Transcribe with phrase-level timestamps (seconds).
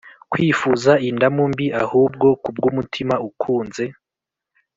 [0.31, 3.83] kwifuza indamu mbi ahubwo ku bw umutima ukunze